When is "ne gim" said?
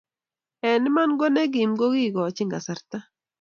1.33-1.71